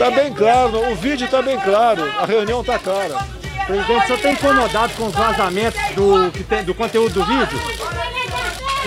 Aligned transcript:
Está 0.00 0.10
bem 0.12 0.32
claro, 0.32 0.92
o 0.92 0.96
vídeo 0.96 1.26
está 1.26 1.42
bem 1.42 1.60
claro, 1.60 2.02
a 2.18 2.24
reunião 2.24 2.62
está 2.62 2.78
clara. 2.78 3.18
Presidente, 3.66 4.02
o 4.02 4.06
senhor 4.06 4.16
está 4.16 4.32
incomodado 4.32 4.94
com 4.94 5.06
os 5.08 5.12
vazamentos 5.12 5.78
do, 5.94 6.32
que 6.32 6.42
tem, 6.42 6.64
do 6.64 6.74
conteúdo 6.74 7.12
do 7.12 7.24
vídeo? 7.26 7.60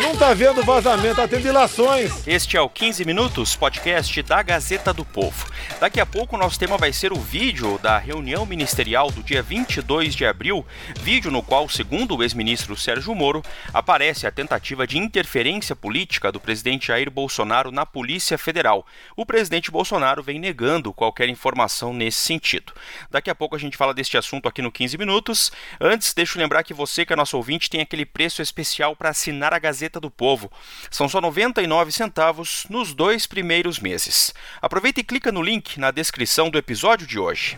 Não 0.02 0.14
está 0.14 0.34
vendo 0.34 0.64
vazamento, 0.64 1.12
está 1.12 1.28
tendo 1.28 1.48
ilações. 1.48 2.28
Este 2.28 2.58
é 2.58 2.62
o 2.62 2.68
15 2.68 3.06
Minutos, 3.06 3.56
podcast 3.56 4.24
da 4.24 4.42
Gazeta 4.42 4.92
do 4.92 5.06
Povo. 5.06 5.46
Daqui 5.80 6.00
a 6.00 6.06
pouco 6.06 6.36
o 6.36 6.40
nosso 6.40 6.58
tema 6.58 6.80
vai 6.80 6.92
ser 6.92 7.14
o 7.14 7.20
vídeo 7.20 7.78
da 7.78 8.00
reunião 8.00 8.44
ministerial 8.44 9.12
do 9.12 9.22
dia 9.22 9.44
22 9.44 10.16
de 10.16 10.26
abril, 10.26 10.66
vídeo 11.00 11.30
no 11.30 11.44
qual, 11.44 11.70
segundo 11.70 12.18
o 12.18 12.24
ex-ministro 12.24 12.76
Sérgio 12.76 13.14
Moro, 13.14 13.44
aparece 13.72 14.26
a 14.26 14.32
tentativa 14.32 14.88
de 14.88 14.98
interferência 14.98 15.76
política 15.76 16.32
do 16.32 16.40
presidente 16.40 16.88
Jair 16.88 17.12
Bolsonaro 17.12 17.72
na 17.72 17.86
Polícia 17.86 18.36
Federal. 18.36 18.88
O 19.16 19.28
presidente 19.28 19.70
Bolsonaro 19.70 20.24
vem 20.24 20.40
negando 20.40 20.92
qualquer 20.92 21.30
informação 21.30 21.94
nesse 21.94 22.18
sentido. 22.18 22.74
Daqui 23.12 23.30
a 23.30 23.36
pouco 23.36 23.56
a 23.56 23.60
gente 23.60 23.78
fala 23.78 23.94
deste 23.94 24.18
assunto 24.18 24.48
aqui 24.48 24.62
no 24.62 24.72
15 24.72 24.98
Minutos. 24.98 25.52
Antes, 25.80 26.16
deixo 26.16 26.40
lembrar 26.40 26.64
que 26.64 26.74
você, 26.74 27.06
que 27.06 27.14
é 27.14 27.16
nosso 27.16 27.38
ouvinte, 27.38 27.70
tem 27.70 27.82
aquele 27.82 28.08
preço 28.08 28.42
especial 28.42 28.96
para 28.96 29.10
assinar 29.10 29.54
a 29.54 29.60
Gazeta 29.60 29.83
Gazeta 29.84 30.00
do 30.00 30.10
Povo. 30.10 30.50
São 30.90 31.10
só 31.10 31.20
99 31.20 31.92
centavos 31.92 32.66
nos 32.70 32.94
dois 32.94 33.28
primeiros 33.28 33.80
meses. 33.80 34.34
Aproveita 34.62 35.02
e 35.02 35.04
clica 35.04 35.32
no 35.32 35.42
link 35.42 35.78
na 35.78 35.92
descrição 35.92 36.50
do 36.50 36.58
episódio 36.58 37.06
de 37.06 37.20
hoje. 37.20 37.58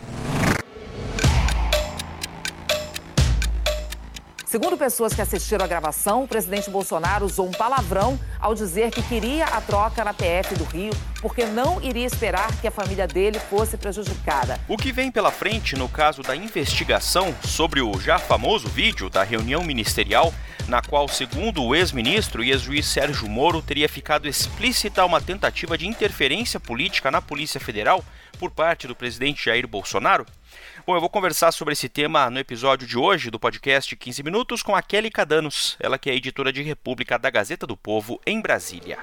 Segundo 4.56 4.78
pessoas 4.78 5.12
que 5.12 5.20
assistiram 5.20 5.66
à 5.66 5.68
gravação, 5.68 6.24
o 6.24 6.26
presidente 6.26 6.70
Bolsonaro 6.70 7.26
usou 7.26 7.46
um 7.46 7.50
palavrão 7.50 8.18
ao 8.40 8.54
dizer 8.54 8.90
que 8.90 9.02
queria 9.02 9.44
a 9.44 9.60
troca 9.60 10.02
na 10.02 10.14
PF 10.14 10.54
do 10.54 10.64
Rio 10.64 10.94
porque 11.20 11.44
não 11.44 11.78
iria 11.82 12.06
esperar 12.06 12.50
que 12.58 12.66
a 12.66 12.70
família 12.70 13.06
dele 13.06 13.38
fosse 13.38 13.76
prejudicada. 13.76 14.58
O 14.66 14.78
que 14.78 14.92
vem 14.92 15.12
pela 15.12 15.30
frente 15.30 15.76
no 15.76 15.90
caso 15.90 16.22
da 16.22 16.34
investigação 16.34 17.34
sobre 17.44 17.82
o 17.82 18.00
já 18.00 18.18
famoso 18.18 18.66
vídeo 18.66 19.10
da 19.10 19.22
reunião 19.22 19.62
ministerial, 19.62 20.32
na 20.66 20.80
qual, 20.80 21.06
segundo 21.06 21.62
o 21.62 21.74
ex-ministro 21.74 22.42
e 22.42 22.50
ex-juiz 22.50 22.86
Sérgio 22.86 23.28
Moro, 23.28 23.60
teria 23.60 23.90
ficado 23.90 24.26
explícita 24.26 25.04
uma 25.04 25.20
tentativa 25.20 25.76
de 25.76 25.86
interferência 25.86 26.58
política 26.58 27.10
na 27.10 27.20
Polícia 27.20 27.60
Federal 27.60 28.02
por 28.38 28.50
parte 28.50 28.86
do 28.86 28.96
presidente 28.96 29.44
Jair 29.44 29.68
Bolsonaro? 29.68 30.24
Bom, 30.86 30.94
eu 30.94 31.00
vou 31.00 31.10
conversar 31.10 31.50
sobre 31.50 31.72
esse 31.72 31.88
tema 31.88 32.30
no 32.30 32.38
episódio 32.38 32.86
de 32.86 32.96
hoje 32.96 33.28
do 33.28 33.40
podcast 33.40 33.96
15 33.96 34.22
Minutos 34.22 34.62
com 34.62 34.76
a 34.76 34.80
Kelly 34.80 35.10
Cadanos, 35.10 35.76
ela 35.80 35.98
que 35.98 36.08
é 36.08 36.14
editora 36.14 36.52
de 36.52 36.62
República 36.62 37.18
da 37.18 37.28
Gazeta 37.28 37.66
do 37.66 37.76
Povo 37.76 38.20
em 38.24 38.40
Brasília. 38.40 38.98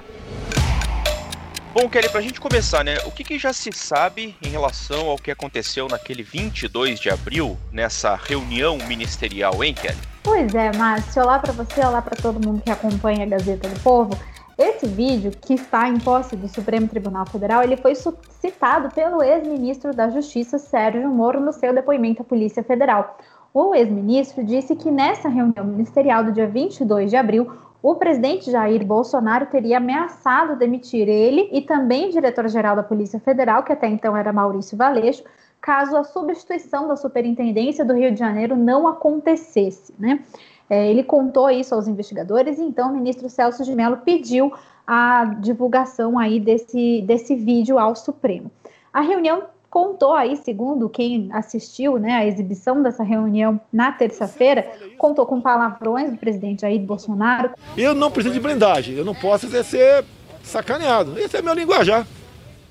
Bom, 1.74 1.86
Kelly, 1.90 2.08
para 2.08 2.20
a 2.20 2.22
gente 2.22 2.40
começar, 2.40 2.82
né? 2.82 2.96
O 3.04 3.10
que, 3.10 3.22
que, 3.22 3.38
já 3.38 3.52
se 3.52 3.70
sabe 3.70 4.34
em 4.42 4.48
relação 4.48 5.10
ao 5.10 5.18
que 5.18 5.30
aconteceu 5.30 5.86
naquele 5.86 6.22
22 6.22 6.98
de 6.98 7.10
abril, 7.10 7.58
nessa 7.70 8.16
reunião 8.16 8.78
ministerial, 8.78 9.62
hein, 9.62 9.74
Kelly? 9.74 9.98
Pois 10.22 10.54
é, 10.54 10.74
Márcio. 10.74 11.22
Olá 11.22 11.38
para 11.38 11.52
você, 11.52 11.80
olá 11.80 12.00
para 12.00 12.16
todo 12.16 12.42
mundo 12.42 12.62
que 12.62 12.70
acompanha 12.70 13.24
a 13.24 13.28
Gazeta 13.28 13.68
do 13.68 13.78
Povo. 13.80 14.18
Esse 14.56 14.86
vídeo, 14.86 15.32
que 15.32 15.54
está 15.54 15.88
em 15.88 15.98
posse 15.98 16.36
do 16.36 16.46
Supremo 16.48 16.86
Tribunal 16.86 17.26
Federal, 17.26 17.64
ele 17.64 17.76
foi 17.76 17.94
citado 17.94 18.88
pelo 18.94 19.20
ex-ministro 19.20 19.92
da 19.92 20.08
Justiça, 20.08 20.58
Sérgio 20.58 21.08
Moro, 21.08 21.40
no 21.40 21.52
seu 21.52 21.74
depoimento 21.74 22.22
à 22.22 22.24
Polícia 22.24 22.62
Federal. 22.62 23.18
O 23.52 23.74
ex-ministro 23.74 24.44
disse 24.44 24.76
que 24.76 24.90
nessa 24.90 25.28
reunião 25.28 25.64
ministerial 25.64 26.22
do 26.22 26.32
dia 26.32 26.46
22 26.46 27.10
de 27.10 27.16
abril, 27.16 27.50
o 27.82 27.96
presidente 27.96 28.50
Jair 28.50 28.84
Bolsonaro 28.84 29.46
teria 29.46 29.76
ameaçado 29.76 30.56
demitir 30.56 31.08
ele 31.08 31.50
e 31.52 31.60
também 31.60 32.08
o 32.08 32.12
diretor-geral 32.12 32.76
da 32.76 32.82
Polícia 32.82 33.18
Federal, 33.20 33.62
que 33.64 33.72
até 33.72 33.88
então 33.88 34.16
era 34.16 34.32
Maurício 34.32 34.76
Valeixo, 34.76 35.24
caso 35.60 35.96
a 35.96 36.04
substituição 36.04 36.86
da 36.86 36.96
Superintendência 36.96 37.84
do 37.84 37.92
Rio 37.92 38.12
de 38.12 38.18
Janeiro 38.18 38.56
não 38.56 38.86
acontecesse, 38.86 39.92
né? 39.98 40.20
É, 40.68 40.88
ele 40.90 41.02
contou 41.02 41.50
isso 41.50 41.74
aos 41.74 41.86
investigadores, 41.86 42.58
e 42.58 42.62
então 42.62 42.90
o 42.90 42.94
ministro 42.94 43.28
Celso 43.28 43.64
de 43.64 43.74
Mello 43.74 43.98
pediu 43.98 44.52
a 44.86 45.24
divulgação 45.40 46.18
aí 46.18 46.40
desse, 46.40 47.02
desse 47.02 47.34
vídeo 47.34 47.78
ao 47.78 47.94
Supremo. 47.94 48.50
A 48.92 49.00
reunião 49.00 49.44
contou 49.68 50.14
aí, 50.14 50.36
segundo 50.36 50.88
quem 50.88 51.28
assistiu 51.32 51.98
né, 51.98 52.12
a 52.12 52.26
exibição 52.26 52.80
dessa 52.80 53.02
reunião 53.02 53.60
na 53.72 53.90
terça-feira, 53.90 54.70
contou 54.96 55.26
com 55.26 55.40
palavrões 55.40 56.12
do 56.12 56.16
presidente 56.16 56.60
Jair 56.60 56.80
Bolsonaro. 56.80 57.50
Eu 57.76 57.92
não 57.92 58.10
preciso 58.10 58.34
de 58.34 58.40
blindagem, 58.40 58.94
eu 58.94 59.04
não 59.04 59.14
posso 59.14 59.48
ser 59.48 60.04
sacaneado. 60.44 61.18
Esse 61.18 61.38
é 61.38 61.42
meu 61.42 61.54
linguajar 61.54 62.06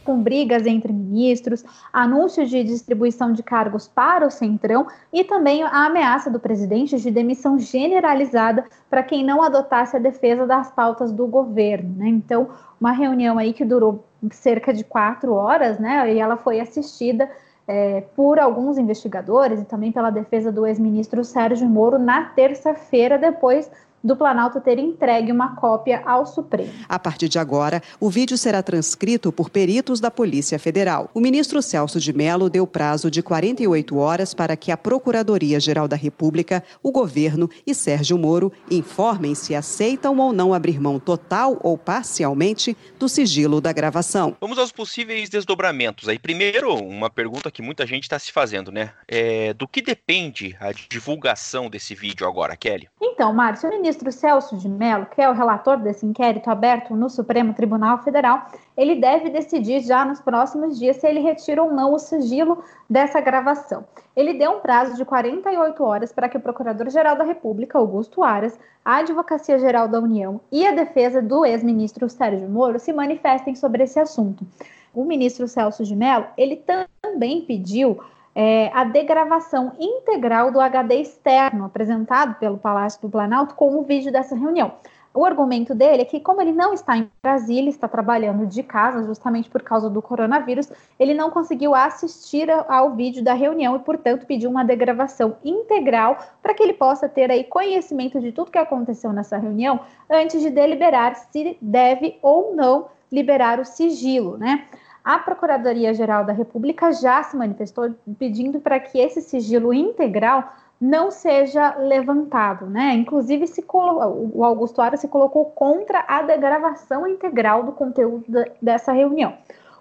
com 0.04 0.22
brigas 0.22 0.66
entre 0.66 0.92
ministros, 0.92 1.64
anúncios 1.92 2.50
de 2.50 2.64
distribuição 2.64 3.34
de 3.34 3.42
cargos 3.42 3.88
para 3.88 4.28
o 4.28 4.32
Centrão 4.32 4.88
e 5.12 5.24
também 5.24 5.64
a 5.64 5.86
ameaça 5.86 6.30
do 6.30 6.40
presidente 6.40 7.00
de 7.00 7.12
demissão 7.12 7.58
generalizada 7.58 8.66
para 8.90 9.04
quem 9.04 9.24
não 9.24 9.42
adotasse 9.42 9.96
a 9.96 10.00
defesa 10.00 10.46
das 10.46 10.72
pautas 10.72 11.12
do 11.12 11.26
governo. 11.28 11.96
Né? 11.98 12.08
Então, 12.10 12.50
uma 12.80 12.92
reunião 12.92 13.38
aí 13.38 13.54
que 13.54 13.66
durou 13.66 14.06
cerca 14.32 14.74
de 14.74 14.84
quatro 14.84 15.34
horas, 15.34 15.80
né? 15.80 16.14
E 16.14 16.20
ela 16.20 16.38
foi 16.38 16.60
assistida 16.60 17.30
é, 17.68 18.02
por 18.16 18.40
alguns 18.40 18.78
investigadores 18.78 19.62
e 19.62 19.66
também 19.66 19.92
pela 19.92 20.10
defesa 20.10 20.52
do 20.52 20.66
ex-ministro 20.66 21.24
Sérgio 21.24 21.68
Moro 21.68 21.98
na 21.98 22.26
terça-feira, 22.26 23.18
depois 23.18 23.70
do 24.04 24.16
Planalto 24.16 24.60
ter 24.60 24.78
entregue 24.78 25.32
uma 25.32 25.56
cópia 25.56 26.02
ao 26.06 26.26
Supremo. 26.26 26.70
A 26.90 27.00
partir 27.00 27.30
de 27.30 27.40
agora, 27.40 27.82
o 28.00 28.10
vídeo 28.10 28.38
será 28.38 28.62
transcrito 28.62 29.32
por 29.32 29.50
peritos 29.50 30.00
da 30.00 30.12
Polícia 30.12 30.60
Federal. 30.60 31.10
O 31.14 31.20
ministro 31.20 31.62
Celso 31.62 32.00
de 32.00 32.12
Mello 32.12 32.50
deu 32.50 32.68
prazo 32.68 33.10
de 33.10 33.24
48 33.24 33.98
horas 33.98 34.34
para 34.34 34.58
que 34.58 34.72
a 34.72 34.78
Procuradoria-Geral 34.78 35.88
da 35.88 35.96
República, 35.96 36.64
o 36.82 36.92
governo 36.92 37.50
e 37.66 37.74
Sérgio 37.74 38.18
Moro 38.18 38.52
informem 38.70 39.36
se 39.36 39.56
aceitam 39.56 40.18
ou 40.18 40.34
não 40.34 40.54
abrir 40.54 40.80
mão 40.80 41.00
total 41.00 41.58
ou 41.64 41.78
parcialmente 41.78 42.76
do 43.00 43.08
sigilo 43.08 43.62
da 43.62 43.72
gravação. 43.72 44.36
Vamos 44.42 44.58
aos 44.58 44.72
possíveis 44.72 45.30
desdobramentos. 45.30 46.10
Aí, 46.10 46.20
primeiro, 46.20 46.74
uma 46.76 47.10
pergunta 47.10 47.50
que 47.52 47.62
muita 47.62 47.86
gente 47.86 48.04
está 48.04 48.20
se 48.20 48.32
fazendo, 48.32 48.72
né? 48.72 48.92
É, 49.08 49.54
do 49.54 49.68
que 49.68 49.82
depende 49.82 50.58
a 50.60 50.72
divulgação 50.72 51.70
desse 51.70 51.96
vídeo 51.96 52.28
agora, 52.28 52.58
Kelly? 52.58 52.90
Então, 53.02 53.34
Márcio, 53.34 53.70
o 53.70 53.72
ministro 53.72 53.93
ministro 53.94 54.12
Celso 54.12 54.58
de 54.58 54.68
Mello, 54.68 55.06
que 55.06 55.22
é 55.22 55.30
o 55.30 55.34
relator 55.34 55.78
desse 55.78 56.04
inquérito 56.04 56.50
aberto 56.50 56.96
no 56.96 57.12
Supremo 57.12 57.54
Tribunal 57.54 58.00
Federal, 58.00 58.48
ele 58.76 58.96
deve 58.96 59.30
decidir 59.30 59.82
já 59.82 60.04
nos 60.04 60.20
próximos 60.20 60.80
dias 60.80 60.98
se 60.98 61.06
ele 61.06 61.20
retira 61.20 61.62
ou 61.62 61.72
não 61.72 61.94
o 61.94 62.00
sigilo 62.00 62.64
dessa 62.90 63.22
gravação. 63.22 63.86
Ele 64.16 64.34
deu 64.34 64.54
um 64.54 64.60
prazo 64.62 64.96
de 64.96 65.06
48 65.06 65.84
horas 65.84 66.12
para 66.12 66.28
que 66.28 66.36
o 66.36 66.40
Procurador-Geral 66.40 67.16
da 67.16 67.24
República, 67.24 67.78
Augusto 67.78 68.24
Aras, 68.24 68.58
a 68.84 68.98
Advocacia 68.98 69.60
Geral 69.60 69.88
da 69.88 70.00
União 70.00 70.42
e 70.52 70.66
a 70.66 70.72
defesa 70.72 71.22
do 71.22 71.46
ex-ministro 71.46 72.10
Sérgio 72.10 72.50
Moro 72.50 72.80
se 72.80 72.92
manifestem 72.92 73.54
sobre 73.54 73.84
esse 73.84 74.00
assunto. 74.00 74.44
O 74.92 75.06
ministro 75.06 75.48
Celso 75.48 75.84
de 75.84 75.96
Mello, 75.96 76.26
ele 76.36 76.56
também 76.56 77.42
pediu 77.42 78.00
é, 78.36 78.72
a 78.74 78.84
degravação 78.84 79.74
integral 79.80 80.52
do 80.52 80.60
HD 80.60 80.96
externo 80.96 81.66
apresentado 81.66 82.36
pelo 82.36 82.58
Palácio 82.58 83.02
do 83.02 83.10
Planalto 83.10 83.56
com 83.56 83.78
o 83.78 83.84
vídeo 83.84 84.12
dessa 84.12 84.36
reunião. 84.36 84.74
O 85.14 85.26
argumento 85.26 85.76
dele 85.76 86.02
é 86.02 86.06
que, 86.06 86.20
como 86.20 86.42
ele 86.42 86.52
não 86.52 86.74
está 86.74 86.98
em 86.98 87.08
Brasília, 87.22 87.70
está 87.70 87.88
trabalhando 87.88 88.48
de 88.48 88.64
casa, 88.64 89.04
justamente 89.04 89.48
por 89.48 89.62
causa 89.62 89.88
do 89.88 90.02
coronavírus, 90.02 90.72
ele 91.00 91.14
não 91.14 91.30
conseguiu 91.30 91.76
assistir 91.76 92.50
ao 92.68 92.96
vídeo 92.96 93.24
da 93.24 93.36
reunião 93.36 93.76
e, 93.76 93.80
portanto, 93.80 94.26
pediu 94.26 94.50
uma 94.50 94.66
degravação 94.66 95.38
integral 95.46 96.18
para 96.42 96.56
que 96.56 96.64
ele 96.64 96.74
possa 96.74 97.08
ter 97.08 97.30
aí 97.30 97.44
conhecimento 97.44 98.20
de 98.20 98.32
tudo 98.32 98.50
que 98.50 98.58
aconteceu 98.58 99.14
nessa 99.14 99.38
reunião 99.38 99.82
antes 100.10 100.42
de 100.42 100.50
deliberar 100.50 101.16
se 101.16 101.58
deve 101.62 102.18
ou 102.20 102.56
não 102.56 102.88
liberar 103.12 103.60
o 103.60 103.66
sigilo, 103.66 104.36
né? 104.40 104.66
A 105.04 105.20
Procuradoria-Geral 105.20 106.24
da 106.24 106.32
República 106.32 106.92
já 106.94 107.22
se 107.24 107.36
manifestou 107.36 107.94
pedindo 108.18 108.60
para 108.62 108.80
que 108.80 108.98
esse 108.98 109.22
sigilo 109.22 109.74
integral 109.74 110.54
não 110.80 111.12
seja 111.12 111.76
levantado, 111.78 112.66
né? 112.66 112.94
Inclusive, 112.94 113.48
se 113.48 113.66
o 113.70 114.44
Augusto 114.44 114.82
Aras 114.82 115.00
se 115.00 115.08
colocou 115.08 115.46
contra 115.46 116.04
a 116.08 116.22
degravação 116.22 117.08
integral 117.08 117.64
do 117.64 117.72
conteúdo 117.72 118.26
dessa 118.62 118.92
reunião. 118.92 119.34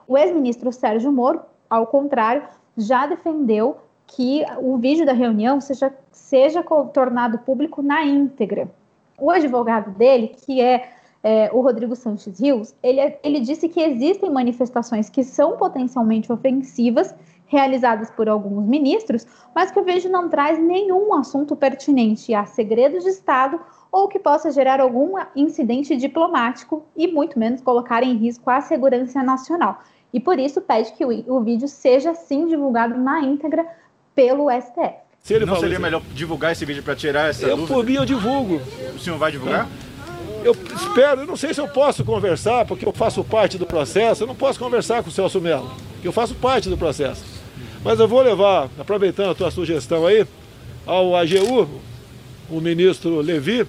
O 0.07 0.19
ex-ministro 0.19 0.73
Sérgio 0.73 1.11
Moro, 1.13 1.41
ao 1.69 1.87
contrário, 1.87 2.43
já 2.77 3.07
defendeu 3.07 3.77
que 4.07 4.45
o 4.59 4.77
vídeo 4.77 5.07
da 5.07 5.13
reunião 5.13 5.61
seja, 5.61 5.93
seja 6.11 6.63
tornado 6.93 7.39
público 7.39 7.83
na 7.83 8.05
íntegra. 8.05 8.69
O 9.19 9.31
advogado 9.31 9.91
dele, 9.93 10.29
que 10.29 10.61
é, 10.61 10.91
é 11.23 11.51
o 11.53 11.61
Rodrigo 11.61 11.95
Sanches 11.95 12.41
Rios, 12.41 12.75
ele, 12.83 13.17
ele 13.23 13.41
disse 13.41 13.69
que 13.69 13.81
existem 13.81 14.31
manifestações 14.31 15.09
que 15.09 15.23
são 15.23 15.57
potencialmente 15.57 16.33
ofensivas 16.33 17.15
realizadas 17.47 18.11
por 18.11 18.29
alguns 18.29 18.67
ministros, 18.67 19.27
mas 19.55 19.71
que 19.71 19.79
o 19.79 19.85
vídeo 19.85 20.11
não 20.11 20.29
traz 20.29 20.59
nenhum 20.59 21.15
assunto 21.15 21.55
pertinente 21.55 22.35
a 22.35 22.47
segredos 22.47 23.05
de 23.05 23.11
Estado 23.11 23.61
ou 23.93 24.09
que 24.09 24.19
possa 24.19 24.51
gerar 24.51 24.81
algum 24.81 25.13
incidente 25.37 25.95
diplomático 25.97 26.87
e 26.97 27.07
muito 27.07 27.39
menos 27.39 27.61
colocar 27.61 28.03
em 28.03 28.17
risco 28.17 28.49
a 28.51 28.63
segurança 28.63 29.23
nacional. 29.23 29.83
E 30.15 30.19
por 30.19 30.39
isso 30.39 30.63
pede 30.63 30.93
que 30.93 31.05
o, 31.05 31.37
o 31.37 31.41
vídeo 31.43 31.69
seja 31.69 32.15
sim 32.15 32.47
divulgado 32.47 32.99
na 32.99 33.21
íntegra 33.21 33.67
pelo 34.15 34.51
STF. 34.51 35.03
Se 35.21 35.35
ele 35.35 35.47
não 35.47 35.57
seria 35.57 35.79
melhor 35.79 36.03
divulgar 36.15 36.53
esse 36.53 36.65
vídeo 36.65 36.83
para 36.83 36.97
tirar 36.97 37.29
essa 37.29 37.47
eu, 37.47 37.57
dúvida? 37.57 37.75
Por 37.75 37.85
mim 37.85 37.95
eu 37.95 38.05
divulgo. 38.05 38.61
O 38.97 38.99
senhor 38.99 39.19
vai 39.19 39.31
divulgar? 39.31 39.69
Eu 40.45 40.53
espero, 40.53 41.21
eu 41.21 41.27
não 41.27 41.37
sei 41.37 41.55
se 41.55 41.61
eu 41.61 41.69
posso 41.69 42.05
conversar, 42.05 42.65
porque 42.67 42.87
eu 42.87 42.93
faço 42.93 43.23
parte 43.23 43.57
do 43.57 43.65
processo, 43.65 44.25
eu 44.25 44.27
não 44.27 44.35
posso 44.35 44.59
conversar 44.59 45.01
com 45.03 45.09
o 45.09 45.13
Celso 45.13 45.41
Melo, 45.41 45.71
porque 45.93 46.09
eu 46.09 46.13
faço 46.13 46.35
parte 46.35 46.69
do 46.69 46.77
processo. 46.77 47.25
Mas 47.85 48.01
eu 48.01 48.09
vou 48.09 48.21
levar, 48.21 48.69
aproveitando 48.77 49.31
a 49.31 49.35
tua 49.37 49.53
sugestão 49.53 50.05
aí, 50.05 50.27
ao 50.85 51.15
AGU, 51.15 51.69
o 52.51 52.61
ministro 52.61 53.21
Levi, 53.21 53.67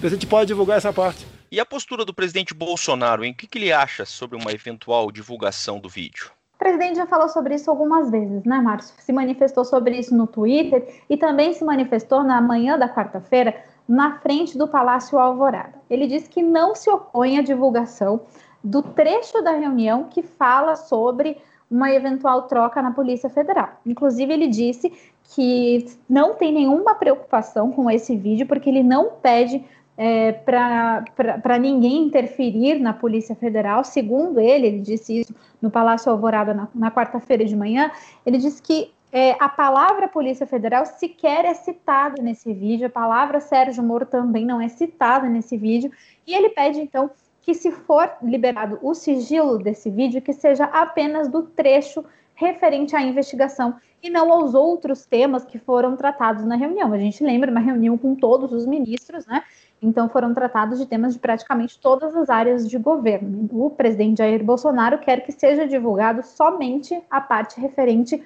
que 0.00 0.06
a 0.06 0.10
gente 0.10 0.26
pode 0.26 0.46
divulgar 0.46 0.78
essa 0.78 0.92
parte. 0.92 1.26
E 1.50 1.60
a 1.60 1.66
postura 1.66 2.02
do 2.02 2.14
presidente 2.14 2.54
Bolsonaro, 2.54 3.22
em 3.22 3.34
que, 3.34 3.46
que 3.46 3.58
ele 3.58 3.70
acha 3.70 4.06
sobre 4.06 4.38
uma 4.38 4.52
eventual 4.52 5.12
divulgação 5.12 5.78
do 5.78 5.88
vídeo? 5.88 6.30
O 6.54 6.58
presidente 6.58 6.96
já 6.96 7.06
falou 7.06 7.28
sobre 7.28 7.56
isso 7.56 7.70
algumas 7.70 8.10
vezes, 8.10 8.44
né, 8.44 8.58
Márcio? 8.58 8.94
Se 8.98 9.12
manifestou 9.12 9.64
sobre 9.66 9.98
isso 9.98 10.16
no 10.16 10.26
Twitter 10.26 11.02
e 11.10 11.16
também 11.16 11.52
se 11.52 11.62
manifestou 11.62 12.22
na 12.22 12.40
manhã 12.40 12.78
da 12.78 12.88
quarta-feira 12.88 13.54
na 13.88 14.18
frente 14.18 14.56
do 14.56 14.68
Palácio 14.68 15.18
Alvorada. 15.18 15.74
Ele 15.90 16.06
disse 16.06 16.28
que 16.28 16.42
não 16.42 16.74
se 16.74 16.90
opõe 16.90 17.38
à 17.38 17.42
divulgação 17.42 18.20
do 18.62 18.82
trecho 18.82 19.42
da 19.42 19.52
reunião 19.52 20.04
que 20.04 20.22
fala 20.22 20.76
sobre 20.76 21.36
uma 21.70 21.90
eventual 21.90 22.42
troca 22.42 22.82
na 22.82 22.92
Polícia 22.92 23.30
Federal. 23.30 23.70
Inclusive, 23.86 24.32
ele 24.32 24.46
disse 24.46 24.92
que 25.34 25.86
não 26.08 26.34
tem 26.34 26.52
nenhuma 26.52 26.94
preocupação 26.94 27.72
com 27.72 27.90
esse 27.90 28.14
vídeo, 28.14 28.46
porque 28.46 28.68
ele 28.68 28.82
não 28.82 29.12
pede 29.22 29.64
é, 29.96 30.32
para 30.32 31.58
ninguém 31.58 32.04
interferir 32.04 32.78
na 32.78 32.92
Polícia 32.92 33.34
Federal. 33.34 33.84
Segundo 33.84 34.38
ele, 34.38 34.66
ele 34.66 34.78
disse 34.80 35.20
isso 35.20 35.34
no 35.60 35.70
Palácio 35.70 36.12
Alvorada 36.12 36.52
na, 36.52 36.68
na 36.74 36.90
quarta-feira 36.90 37.44
de 37.44 37.56
manhã. 37.56 37.90
Ele 38.26 38.38
disse 38.38 38.60
que 38.60 38.90
é, 39.12 39.36
a 39.38 39.48
palavra 39.48 40.08
Polícia 40.08 40.46
Federal 40.46 40.86
sequer 40.86 41.44
é 41.44 41.52
citada 41.52 42.22
nesse 42.22 42.52
vídeo, 42.52 42.86
a 42.86 42.90
palavra 42.90 43.40
Sérgio 43.40 43.82
Moro 43.82 44.06
também 44.06 44.46
não 44.46 44.58
é 44.60 44.68
citada 44.68 45.28
nesse 45.28 45.56
vídeo, 45.56 45.92
e 46.26 46.34
ele 46.34 46.48
pede 46.48 46.80
então 46.80 47.10
que, 47.42 47.54
se 47.54 47.70
for 47.70 48.10
liberado 48.22 48.78
o 48.80 48.94
sigilo 48.94 49.58
desse 49.58 49.90
vídeo, 49.90 50.22
que 50.22 50.32
seja 50.32 50.64
apenas 50.64 51.28
do 51.28 51.42
trecho 51.42 52.04
referente 52.34 52.96
à 52.96 53.02
investigação 53.02 53.74
e 54.02 54.08
não 54.08 54.32
aos 54.32 54.54
outros 54.54 55.04
temas 55.04 55.44
que 55.44 55.58
foram 55.58 55.96
tratados 55.96 56.44
na 56.44 56.56
reunião. 56.56 56.92
A 56.92 56.98
gente 56.98 57.22
lembra 57.22 57.50
uma 57.50 57.60
reunião 57.60 57.98
com 57.98 58.14
todos 58.14 58.52
os 58.52 58.66
ministros, 58.66 59.26
né? 59.26 59.44
Então 59.80 60.08
foram 60.08 60.32
tratados 60.32 60.78
de 60.78 60.86
temas 60.86 61.14
de 61.14 61.18
praticamente 61.18 61.78
todas 61.78 62.16
as 62.16 62.30
áreas 62.30 62.68
de 62.68 62.78
governo. 62.78 63.48
O 63.52 63.70
presidente 63.70 64.18
Jair 64.18 64.42
Bolsonaro 64.42 64.98
quer 64.98 65.24
que 65.24 65.32
seja 65.32 65.66
divulgado 65.66 66.22
somente 66.24 67.00
a 67.10 67.20
parte 67.20 67.60
referente 67.60 68.22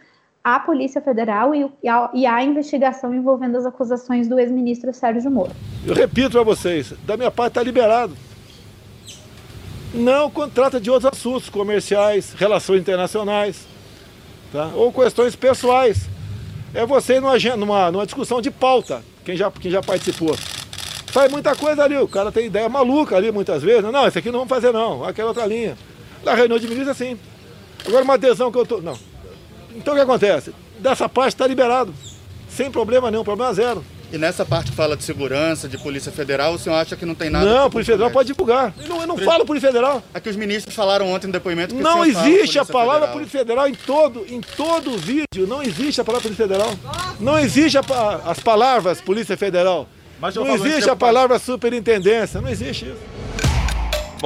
Polícia 0.60 1.00
Federal 1.00 1.52
e, 1.52 1.88
a, 1.88 2.10
e 2.14 2.24
investigação 2.44 3.12
envolvendo 3.12 3.56
as 3.56 3.66
acusações 3.66 4.28
do 4.28 4.38
ex-ministro 4.38 4.92
Sérgio 4.94 5.28
Moro. 5.28 5.50
Eu 5.84 5.92
repito 5.92 6.30
para 6.30 6.44
vocês, 6.44 6.92
da 7.04 7.16
minha 7.16 7.32
parte 7.32 7.50
está 7.50 7.62
liberado. 7.64 8.16
Não 9.92 10.30
quando 10.30 10.52
trata 10.52 10.78
de 10.78 10.88
outros 10.88 11.12
assuntos 11.12 11.48
comerciais, 11.48 12.32
relações 12.34 12.80
internacionais, 12.80 13.66
tá? 14.52 14.70
ou 14.74 14.92
questões 14.92 15.34
pessoais. 15.34 16.08
É 16.72 16.86
você 16.86 17.18
numa, 17.18 17.36
numa, 17.56 17.90
numa 17.90 18.04
discussão 18.06 18.40
de 18.40 18.50
pauta, 18.50 19.02
quem 19.24 19.36
já, 19.36 19.50
quem 19.50 19.70
já 19.70 19.82
participou. 19.82 20.36
Faz 21.06 21.32
muita 21.32 21.56
coisa 21.56 21.82
ali, 21.82 21.96
o 21.96 22.06
cara 22.06 22.30
tem 22.30 22.46
ideia 22.46 22.68
maluca 22.68 23.16
ali 23.16 23.32
muitas 23.32 23.62
vezes. 23.62 23.90
Não, 23.90 24.06
esse 24.06 24.18
aqui 24.18 24.30
não 24.30 24.40
vamos 24.40 24.50
fazer 24.50 24.70
não, 24.72 25.02
aquela 25.02 25.28
outra 25.28 25.46
linha. 25.46 25.76
Na 26.22 26.34
reunião 26.34 26.58
de 26.58 26.68
ministros 26.68 26.94
assim. 26.94 27.18
Agora 27.86 28.04
uma 28.04 28.14
adesão 28.14 28.52
que 28.52 28.58
eu 28.58 28.66
tô. 28.66 28.80
Não. 28.80 29.15
Então 29.76 29.94
o 29.94 29.96
que 29.96 30.02
acontece? 30.02 30.54
Dessa 30.78 31.08
parte 31.08 31.34
está 31.34 31.46
liberado. 31.46 31.94
Sem 32.48 32.70
problema 32.70 33.10
nenhum, 33.10 33.22
problema 33.22 33.52
zero. 33.52 33.84
E 34.12 34.16
nessa 34.16 34.44
parte 34.44 34.70
que 34.70 34.76
fala 34.76 34.96
de 34.96 35.02
segurança, 35.02 35.68
de 35.68 35.76
Polícia 35.76 36.12
Federal, 36.12 36.54
o 36.54 36.58
senhor 36.58 36.76
acha 36.76 36.96
que 36.96 37.04
não 37.04 37.14
tem 37.14 37.28
nada? 37.28 37.44
Não, 37.44 37.66
a 37.66 37.70
Polícia 37.70 37.94
Federal 37.94 38.10
pode 38.10 38.28
divulgar. 38.28 38.72
Eu 38.78 38.88
não, 38.88 39.00
eu 39.00 39.06
não 39.06 39.18
falo 39.18 39.44
Polícia 39.44 39.68
Federal. 39.68 40.02
É 40.14 40.20
que 40.20 40.28
os 40.28 40.36
ministros 40.36 40.74
falaram 40.74 41.10
ontem 41.10 41.26
no 41.26 41.32
depoimento 41.32 41.74
que 41.74 41.82
Não 41.82 42.04
existe 42.04 42.58
a 42.58 42.64
palavra 42.64 43.08
Federal. 43.08 43.12
Polícia 43.14 43.38
Federal 43.40 43.68
em 43.68 43.74
todo, 43.74 44.24
em 44.28 44.40
todo 44.40 44.92
o 44.92 44.96
vídeo. 44.96 45.46
Não 45.48 45.60
existe 45.62 46.00
a 46.00 46.04
palavra 46.04 46.22
Polícia 46.28 46.46
Federal. 46.46 46.74
Não 47.18 47.38
existe 47.38 47.76
a, 47.76 47.82
as 48.26 48.38
palavras 48.38 49.00
Polícia 49.00 49.36
Federal. 49.36 49.88
não 50.20 50.54
existe 50.54 50.88
a 50.88 50.96
palavra 50.96 51.38
superintendência. 51.40 52.40
Não 52.40 52.48
existe 52.48 52.86
isso. 52.86 53.15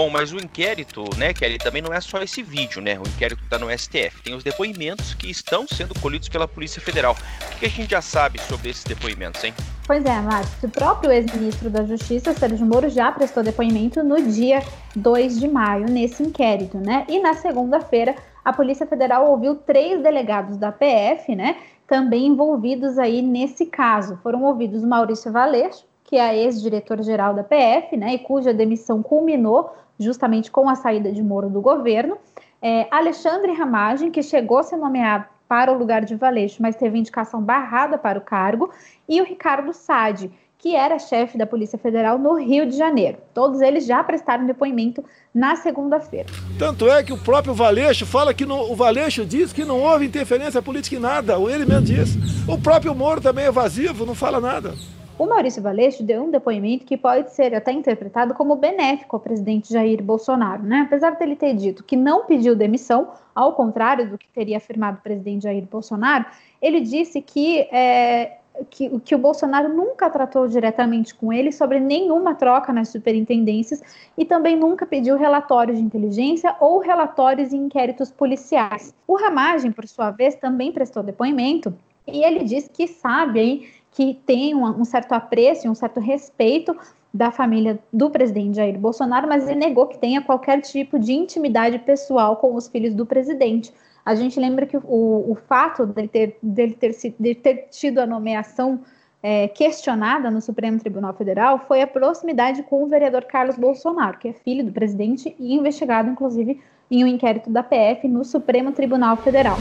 Bom, 0.00 0.08
mas 0.08 0.32
o 0.32 0.38
inquérito, 0.38 1.04
né, 1.18 1.34
Kelly, 1.34 1.58
também 1.58 1.82
não 1.82 1.92
é 1.92 2.00
só 2.00 2.22
esse 2.22 2.42
vídeo, 2.42 2.80
né? 2.80 2.98
O 2.98 3.02
inquérito 3.06 3.44
está 3.44 3.58
no 3.58 3.70
STF. 3.70 4.22
Tem 4.24 4.32
os 4.32 4.42
depoimentos 4.42 5.12
que 5.12 5.30
estão 5.30 5.68
sendo 5.68 5.92
colhidos 6.00 6.26
pela 6.26 6.48
Polícia 6.48 6.80
Federal. 6.80 7.14
O 7.54 7.58
que 7.58 7.66
a 7.66 7.68
gente 7.68 7.90
já 7.90 8.00
sabe 8.00 8.40
sobre 8.40 8.70
esses 8.70 8.82
depoimentos, 8.82 9.44
hein? 9.44 9.52
Pois 9.86 10.02
é, 10.06 10.18
Márcio. 10.22 10.66
O 10.66 10.70
próprio 10.70 11.12
ex-ministro 11.12 11.68
da 11.68 11.84
Justiça, 11.84 12.32
Sérgio 12.32 12.64
Moro, 12.64 12.88
já 12.88 13.12
prestou 13.12 13.42
depoimento 13.42 14.02
no 14.02 14.22
dia 14.22 14.62
2 14.96 15.38
de 15.38 15.46
maio, 15.46 15.84
nesse 15.84 16.22
inquérito, 16.22 16.78
né? 16.78 17.04
E 17.06 17.20
na 17.20 17.34
segunda-feira, 17.34 18.16
a 18.42 18.54
Polícia 18.54 18.86
Federal 18.86 19.30
ouviu 19.30 19.54
três 19.54 20.02
delegados 20.02 20.56
da 20.56 20.72
PF, 20.72 21.36
né? 21.36 21.58
Também 21.86 22.28
envolvidos 22.28 22.98
aí 22.98 23.20
nesse 23.20 23.66
caso. 23.66 24.18
Foram 24.22 24.44
ouvidos 24.44 24.82
Maurício 24.82 25.30
Valeixo, 25.30 25.84
que 26.10 26.16
é 26.16 26.22
a 26.22 26.34
ex-diretor-geral 26.34 27.32
da 27.34 27.44
PF, 27.44 27.96
né, 27.96 28.14
e 28.14 28.18
cuja 28.18 28.52
demissão 28.52 29.00
culminou 29.00 29.72
justamente 29.96 30.50
com 30.50 30.68
a 30.68 30.74
saída 30.74 31.12
de 31.12 31.22
Moro 31.22 31.48
do 31.48 31.60
governo. 31.60 32.18
É, 32.60 32.88
Alexandre 32.90 33.52
Ramagem, 33.52 34.10
que 34.10 34.20
chegou 34.20 34.58
a 34.58 34.64
ser 34.64 34.76
nomeado 34.76 35.26
para 35.48 35.72
o 35.72 35.78
lugar 35.78 36.04
de 36.04 36.16
Valeixo, 36.16 36.60
mas 36.60 36.74
teve 36.74 36.98
indicação 36.98 37.40
barrada 37.40 37.96
para 37.96 38.18
o 38.18 38.22
cargo, 38.22 38.70
e 39.08 39.20
o 39.20 39.24
Ricardo 39.24 39.72
Sade, 39.72 40.32
que 40.58 40.74
era 40.74 40.98
chefe 40.98 41.38
da 41.38 41.46
Polícia 41.46 41.78
Federal 41.78 42.18
no 42.18 42.34
Rio 42.34 42.66
de 42.66 42.76
Janeiro. 42.76 43.18
Todos 43.32 43.60
eles 43.60 43.86
já 43.86 44.02
prestaram 44.02 44.44
depoimento 44.44 45.04
na 45.32 45.54
segunda-feira. 45.54 46.28
Tanto 46.58 46.90
é 46.90 47.04
que 47.04 47.12
o 47.12 47.18
próprio 47.18 47.54
Valeixo 47.54 48.04
fala 48.04 48.34
que 48.34 48.44
não, 48.44 48.68
o 48.68 48.74
Valeixo 48.74 49.24
diz 49.24 49.52
que 49.52 49.64
não 49.64 49.80
houve 49.80 50.06
interferência 50.06 50.60
política 50.60 50.96
em 50.96 50.98
nada, 51.00 51.38
ou 51.38 51.48
ele 51.48 51.64
mesmo 51.64 51.86
diz. 51.86 52.16
O 52.48 52.58
próprio 52.58 52.96
Moro 52.96 53.20
também 53.20 53.44
é 53.44 53.48
evasivo, 53.48 54.04
não 54.04 54.14
fala 54.16 54.40
nada. 54.40 54.74
O 55.20 55.26
Maurício 55.26 55.62
Valeixo 55.62 56.02
deu 56.02 56.22
um 56.22 56.30
depoimento 56.30 56.86
que 56.86 56.96
pode 56.96 57.30
ser 57.34 57.54
até 57.54 57.70
interpretado 57.70 58.32
como 58.32 58.56
benéfico 58.56 59.16
ao 59.16 59.20
presidente 59.20 59.70
Jair 59.70 60.02
Bolsonaro, 60.02 60.62
né? 60.62 60.84
Apesar 60.86 61.10
dele 61.10 61.36
ter 61.36 61.54
dito 61.54 61.84
que 61.84 61.94
não 61.94 62.24
pediu 62.24 62.56
demissão, 62.56 63.10
ao 63.34 63.52
contrário 63.52 64.08
do 64.08 64.16
que 64.16 64.26
teria 64.28 64.56
afirmado 64.56 64.96
o 64.96 65.02
presidente 65.02 65.42
Jair 65.42 65.66
Bolsonaro, 65.70 66.24
ele 66.62 66.80
disse 66.80 67.20
que, 67.20 67.58
é, 67.70 68.38
que, 68.70 68.98
que 69.00 69.14
o 69.14 69.18
Bolsonaro 69.18 69.68
nunca 69.68 70.08
tratou 70.08 70.48
diretamente 70.48 71.14
com 71.14 71.30
ele 71.30 71.52
sobre 71.52 71.78
nenhuma 71.78 72.34
troca 72.34 72.72
nas 72.72 72.88
superintendências 72.88 73.82
e 74.16 74.24
também 74.24 74.56
nunca 74.56 74.86
pediu 74.86 75.18
relatórios 75.18 75.76
de 75.76 75.84
inteligência 75.84 76.56
ou 76.58 76.78
relatórios 76.78 77.52
em 77.52 77.66
inquéritos 77.66 78.10
policiais. 78.10 78.94
O 79.06 79.18
Ramagem, 79.18 79.70
por 79.70 79.86
sua 79.86 80.10
vez, 80.10 80.34
também 80.36 80.72
prestou 80.72 81.02
depoimento 81.02 81.74
e 82.06 82.24
ele 82.24 82.42
disse 82.42 82.70
que 82.70 82.88
sabe 82.88 83.40
hein, 83.40 83.66
que 83.92 84.14
tem 84.26 84.54
um, 84.54 84.64
um 84.64 84.84
certo 84.84 85.12
apreço 85.12 85.66
e 85.66 85.70
um 85.70 85.74
certo 85.74 86.00
respeito 86.00 86.76
da 87.12 87.30
família 87.30 87.78
do 87.92 88.08
presidente 88.08 88.56
Jair 88.56 88.78
Bolsonaro, 88.78 89.26
mas 89.28 89.48
ele 89.48 89.58
negou 89.58 89.86
que 89.86 89.98
tenha 89.98 90.22
qualquer 90.22 90.60
tipo 90.60 90.98
de 90.98 91.12
intimidade 91.12 91.78
pessoal 91.80 92.36
com 92.36 92.54
os 92.54 92.68
filhos 92.68 92.94
do 92.94 93.04
presidente. 93.04 93.72
A 94.04 94.14
gente 94.14 94.38
lembra 94.38 94.64
que 94.64 94.76
o, 94.76 94.80
o 94.84 95.36
fato 95.48 95.84
dele 95.84 96.08
ter, 96.08 96.38
dele, 96.42 96.74
ter, 96.74 96.96
dele 97.18 97.34
ter 97.34 97.68
tido 97.70 97.98
a 97.98 98.06
nomeação 98.06 98.80
é, 99.22 99.48
questionada 99.48 100.30
no 100.30 100.40
Supremo 100.40 100.78
Tribunal 100.78 101.12
Federal 101.14 101.58
foi 101.66 101.82
a 101.82 101.86
proximidade 101.86 102.62
com 102.62 102.82
o 102.82 102.86
vereador 102.86 103.24
Carlos 103.24 103.56
Bolsonaro, 103.56 104.18
que 104.18 104.28
é 104.28 104.32
filho 104.32 104.64
do 104.64 104.72
presidente 104.72 105.34
e 105.38 105.54
investigado, 105.54 106.08
inclusive, 106.08 106.60
em 106.90 107.04
um 107.04 107.06
inquérito 107.06 107.50
da 107.50 107.62
PF 107.62 108.08
no 108.08 108.24
Supremo 108.24 108.72
Tribunal 108.72 109.16
Federal. 109.16 109.58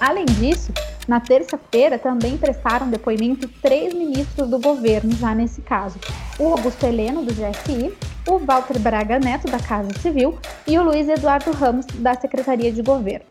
Além 0.00 0.26
disso, 0.26 0.72
Na 1.08 1.18
terça-feira 1.18 1.98
também 1.98 2.36
prestaram 2.36 2.90
depoimento 2.90 3.48
três 3.62 3.94
ministros 3.94 4.46
do 4.46 4.60
governo, 4.60 5.10
já 5.12 5.34
nesse 5.34 5.62
caso: 5.62 5.98
o 6.38 6.48
Augusto 6.48 6.84
Heleno, 6.84 7.24
do 7.24 7.32
GSI, 7.32 7.96
o 8.28 8.38
Walter 8.38 8.78
Braga 8.78 9.18
Neto, 9.18 9.50
da 9.50 9.58
Casa 9.58 9.88
Civil, 10.00 10.38
e 10.66 10.78
o 10.78 10.82
Luiz 10.82 11.08
Eduardo 11.08 11.50
Ramos, 11.52 11.86
da 11.86 12.14
Secretaria 12.14 12.70
de 12.70 12.82
Governo. 12.82 13.24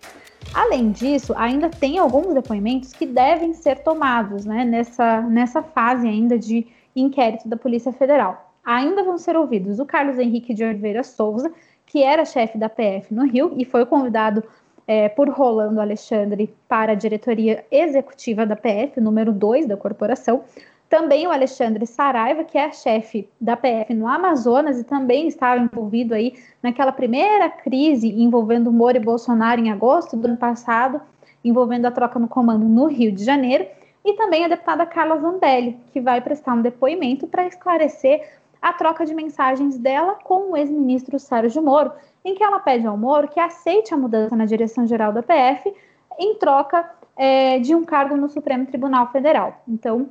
Além 0.55 0.91
disso, 0.91 1.35
ainda 1.37 1.69
tem 1.69 1.99
alguns 1.99 2.33
depoimentos 2.33 2.93
que 2.93 3.05
devem 3.05 3.53
ser 3.53 3.83
tomados 3.83 4.43
né, 4.43 4.65
nessa, 4.65 5.21
nessa 5.21 5.61
fase 5.61 6.07
ainda 6.07 6.39
de 6.39 6.65
inquérito 6.95 7.47
da 7.47 7.57
Polícia 7.57 7.93
Federal. 7.93 8.55
Ainda 8.65 9.03
vão 9.03 9.19
ser 9.19 9.37
ouvidos 9.37 9.77
o 9.77 9.85
Carlos 9.85 10.17
Henrique 10.17 10.51
de 10.51 10.63
Oliveira 10.63 11.03
Souza, 11.03 11.53
que 11.85 12.01
era 12.01 12.25
chefe 12.25 12.57
da 12.57 12.67
PF 12.67 13.13
no 13.13 13.23
Rio 13.25 13.53
e 13.55 13.63
foi 13.63 13.85
convidado 13.85 14.43
é, 14.87 15.09
por 15.09 15.29
Rolando 15.29 15.81
Alexandre 15.81 16.55
para 16.67 16.93
a 16.93 16.95
diretoria 16.95 17.65
executiva 17.69 18.45
da 18.45 18.55
PF, 18.55 19.01
número 19.01 19.33
2 19.33 19.67
da 19.67 19.75
corporação. 19.75 20.43
Também 20.89 21.27
o 21.27 21.31
Alexandre 21.31 21.85
Saraiva, 21.85 22.45
que 22.45 22.57
é 22.57 22.71
chefe 22.71 23.27
da 23.41 23.57
PF 23.57 23.93
no 23.93 24.07
Amazonas 24.07 24.79
e 24.79 24.85
também 24.85 25.27
estava 25.27 25.61
envolvido 25.61 26.13
aí 26.13 26.33
naquela 26.63 26.93
primeira 26.93 27.49
crise 27.49 28.07
envolvendo 28.07 28.71
Moro 28.71 28.95
e 28.95 29.01
Bolsonaro 29.01 29.59
em 29.59 29.69
agosto 29.69 30.15
do 30.15 30.27
ano 30.27 30.37
passado, 30.37 31.01
envolvendo 31.43 31.87
a 31.87 31.91
troca 31.91 32.17
no 32.17 32.29
comando 32.29 32.65
no 32.65 32.85
Rio 32.85 33.11
de 33.11 33.23
Janeiro, 33.23 33.67
e 34.05 34.13
também 34.13 34.45
a 34.45 34.47
deputada 34.47 34.85
Carla 34.85 35.17
Zambelli, 35.17 35.77
que 35.91 35.99
vai 35.99 36.21
prestar 36.21 36.53
um 36.53 36.61
depoimento 36.61 37.27
para 37.27 37.45
esclarecer 37.45 38.25
a 38.61 38.71
troca 38.71 39.05
de 39.05 39.13
mensagens 39.13 39.77
dela 39.77 40.15
com 40.23 40.51
o 40.51 40.57
ex-ministro 40.57 41.19
Sérgio 41.19 41.61
Moro, 41.61 41.91
em 42.27 42.35
que 42.35 42.43
ela 42.43 42.59
pede 42.59 42.85
ao 42.85 42.97
Moro 42.97 43.29
que 43.29 43.39
aceite 43.39 43.93
a 43.93 43.97
mudança 43.97 44.35
na 44.35 44.45
direção-geral 44.45 45.13
da 45.13 45.23
PF 45.23 45.73
em 46.19 46.35
troca 46.35 46.89
é, 47.15 47.57
de 47.59 47.73
um 47.73 47.85
cargo 47.85 48.17
no 48.17 48.27
Supremo 48.27 48.65
Tribunal 48.65 49.09
Federal. 49.11 49.61
Então, 49.65 50.09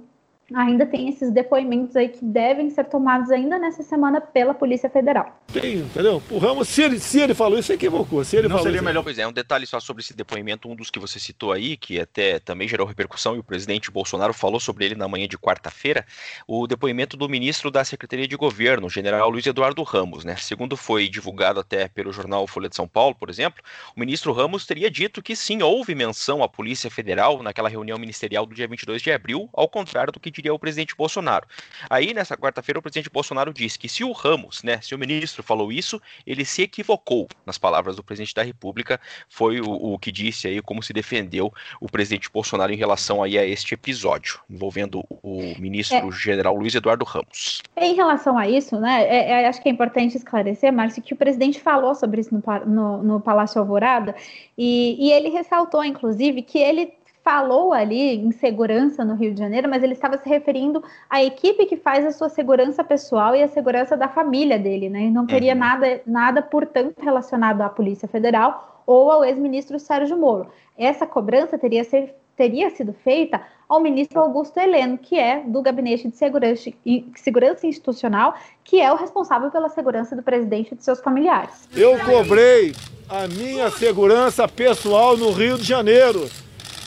ainda 0.55 0.87
tem 0.87 1.09
esses 1.09 1.31
depoimentos 1.33 1.97
aí 1.97 2.09
que 2.09 2.25
devem 2.25 2.71
ser 2.71 2.85
tomados 2.85 3.31
ainda 3.31 3.59
nessa 3.59 3.83
semana 3.83 4.21
pela 4.21 4.55
Polícia 4.55 4.89
Federal. 4.89 5.41
Tem, 5.53 5.79
entendeu? 5.79 6.23
O 6.31 6.39
Ramos, 6.39 6.69
se 6.69 6.83
ele, 6.83 7.01
se 7.01 7.21
ele 7.21 7.35
falou 7.35 7.59
isso, 7.59 7.73
equivocou. 7.73 8.25
Se 8.25 8.37
ele 8.37 8.49
não 8.49 8.57
falou 8.57 8.65
seria 8.65 8.77
isso, 8.77 8.85
melhor, 8.85 9.03
pois 9.03 9.19
é, 9.19 9.27
um 9.27 9.33
detalhe 9.33 9.67
só 9.67 9.81
sobre 9.81 10.03
esse 10.03 10.15
depoimento, 10.15 10.69
um 10.69 10.77
dos 10.77 10.91
que 10.91 10.99
você 10.99 11.19
citou 11.19 11.53
aí, 11.53 11.77
que 11.77 11.99
até 11.99 12.39
também 12.39 12.69
gerou 12.69 12.87
repercussão 12.87 13.35
e 13.35 13.39
o 13.39 13.45
presidente 13.45 13.91
Bolsonaro 13.91 14.33
falou 14.33 14.61
sobre 14.61 14.85
ele 14.85 14.95
na 14.95 15.09
manhã 15.09 15.27
de 15.27 15.37
quarta-feira, 15.37 16.07
o 16.47 16.67
depoimento 16.67 17.17
do 17.17 17.29
ministro 17.29 17.71
da 17.71 17.85
Secretaria 17.85 18.29
de 18.29 18.37
Governo, 18.37 18.87
o 18.87 18.91
general 18.91 19.29
Luiz 19.29 19.47
Eduardo 19.47 19.83
Ramos, 19.83 20.25
né? 20.25 20.37
Segundo 20.37 20.77
foi 20.77 21.09
divulgado 21.09 21.59
até 21.59 21.89
pelo 21.89 22.13
jornal 22.13 22.47
Folha 22.47 22.69
de 22.69 22.77
São 22.77 22.87
Paulo, 22.87 23.15
por 23.15 23.29
exemplo, 23.29 23.63
o 23.97 24.01
ministro 24.01 24.33
Ramos 24.33 24.67
teria 24.67 24.91
dito 24.91 25.23
que 25.23 25.35
sim, 25.35 25.63
houve 25.63 25.95
menção 25.95 26.43
à 26.43 26.49
Polícia 26.49 26.91
Federal 26.91 27.43
naquela 27.43 27.69
reunião 27.69 27.99
ministerial 27.99 28.47
do 28.47 28.55
dia 28.55 28.69
22 28.69 29.03
de 29.03 29.11
abril, 29.11 29.49
ao 29.53 29.69
contrário 29.69 30.13
do 30.13 30.21
que 30.21 30.36
diria 30.37 30.53
o 30.53 30.59
presidente 30.59 30.95
Bolsonaro. 30.97 31.47
Aí, 31.89 32.13
nessa 32.13 32.37
quarta-feira, 32.37 32.79
o 32.79 32.83
presidente 32.83 33.11
Bolsonaro 33.11 33.53
disse 33.53 33.79
que 33.79 33.89
se 33.89 34.05
o 34.05 34.13
Ramos, 34.13 34.63
né, 34.63 34.81
se 34.81 34.95
o 34.95 34.99
ministro 34.99 35.43
falou 35.43 35.73
isso, 35.73 36.01
ele 36.27 36.45
se 36.45 36.63
equivocou, 36.63 37.29
nas 37.45 37.59
palavras 37.59 37.97
do 37.97 38.05
presidente 38.05 38.35
da 38.35 38.43
República, 38.43 39.01
foi 39.29 39.61
o, 39.61 39.71
o 39.71 39.99
que 39.99 40.13
disse 40.13 40.47
aí, 40.47 40.61
como 40.61 40.83
se 40.83 40.93
defendeu 40.93 41.53
o 41.81 41.89
presidente 41.89 42.31
Bolsonaro 42.31 42.73
em 42.73 42.77
relação 42.77 43.23
aí 43.23 43.39
a 43.39 43.45
este 43.45 43.75
episódio, 43.75 44.41
envolvendo 44.49 45.05
o 45.23 45.55
ministro 45.59 46.09
é. 46.09 46.13
general 46.13 46.55
Luiz 46.55 46.75
Eduardo 46.75 47.05
Ramos. 47.05 47.63
Em 47.77 47.95
relação 47.95 48.37
a 48.37 48.49
isso, 48.49 48.79
né, 48.79 49.05
é, 49.05 49.31
é, 49.43 49.49
acho 49.49 49.63
que 49.63 49.69
é 49.69 49.73
importante 49.73 50.17
esclarecer, 50.17 50.73
Márcio, 50.73 51.03
que 51.03 51.15
o 51.15 51.17
presidente 51.17 51.61
falou 51.61 51.95
sobre 51.95 52.21
isso 52.21 52.35
no, 52.35 52.43
no, 52.67 53.03
no 53.03 53.21
Palácio 53.21 53.61
Alvorada, 53.61 54.15
e, 54.57 54.97
e 54.99 55.13
ele 55.13 55.31
ressaltou, 55.31 55.85
inclusive, 55.85 56.43
que 56.43 56.59
ele 56.59 56.93
falou 57.27 57.73
ali 57.73 58.15
em 58.15 58.31
segurança 58.31 59.05
no 59.05 59.17
Rio 59.17 59.35
de 59.35 59.41
Janeiro, 59.41 59.69
mas 59.69 59.83
ele 59.83 59.95
estava 59.95 60.17
se 60.17 60.29
referindo 60.29 60.81
à 61.11 61.25
equipe 61.25 61.67
que 61.67 61.77
faz 61.77 62.07
a 62.07 62.13
sua 62.13 62.29
segurança 62.29 62.85
pessoal 62.85 63.35
e 63.35 63.43
a 63.43 63.49
segurança 63.49 63.97
da 63.97 64.07
família 64.07 64.57
dele, 64.57 64.89
né? 64.89 65.07
E 65.07 65.11
não 65.11 65.27
teria 65.27 65.55
uhum. 65.55 65.59
nada, 65.59 66.01
nada, 66.07 66.41
portanto, 66.41 66.95
relacionado 67.03 67.63
à 67.63 67.69
Polícia 67.69 68.07
Federal 68.07 68.81
ou 68.87 69.11
ao 69.11 69.25
ex-ministro 69.25 69.77
Sérgio 69.81 70.17
Moro. 70.17 70.47
Essa 70.79 71.05
cobrança 71.05 71.59
teria, 71.59 71.83
ser, 71.83 72.15
teria 72.37 72.71
sido 72.71 72.93
feita 72.93 73.43
ao 73.69 73.81
ministro 73.81 74.21
Augusto 74.21 74.61
Heleno, 74.61 74.97
que 74.97 75.19
é 75.19 75.41
do 75.41 75.61
Gabinete 75.61 76.07
de 76.07 76.17
Segurança, 76.17 76.71
Segurança 77.17 77.67
Institucional, 77.67 78.37
que 78.63 78.81
é 78.81 78.93
o 78.93 78.95
responsável 78.95 79.51
pela 79.51 79.69
segurança 79.69 80.15
do 80.15 80.23
presidente 80.23 80.75
e 80.75 80.77
de 80.77 80.85
seus 80.85 81.01
familiares. 81.01 81.69
Eu 81.75 81.99
cobrei 82.05 82.73
a 83.09 83.27
minha 83.27 83.69
segurança 83.69 84.47
pessoal 84.47 85.17
no 85.17 85.33
Rio 85.33 85.59
de 85.59 85.65
Janeiro 85.65 86.31